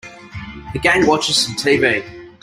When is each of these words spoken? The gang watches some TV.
The 0.73 0.79
gang 0.79 1.05
watches 1.05 1.37
some 1.37 1.55
TV. 1.55 2.03